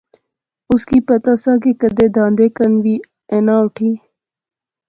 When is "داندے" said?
2.15-2.47